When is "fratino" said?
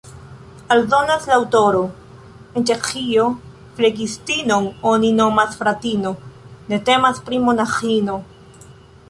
5.61-6.15